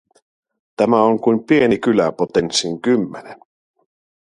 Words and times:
Tämä 0.75 1.01
on 1.03 1.21
kuin 1.21 1.43
pieni 1.43 1.77
kylä 1.79 2.11
potenssiin 2.11 2.81
kymmenen. 2.81 3.39